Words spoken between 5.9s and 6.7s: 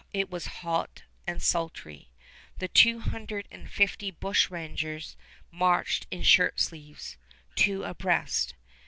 in shirt